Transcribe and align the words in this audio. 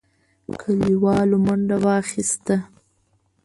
کليوالو 0.61 1.37
منډه 1.45 1.75
واخيسته. 1.85 2.55